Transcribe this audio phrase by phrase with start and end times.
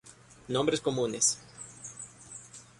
[0.47, 1.37] Nombres Comunes